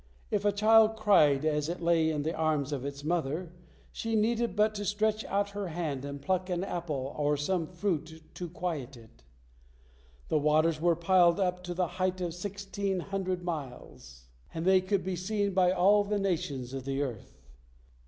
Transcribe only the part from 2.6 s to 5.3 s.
of its mother, she needed but to stretch